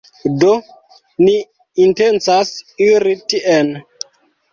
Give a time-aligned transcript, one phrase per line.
[0.43, 0.51] Do,
[1.25, 1.33] ni
[1.83, 2.49] intencas
[2.87, 3.71] iri tien.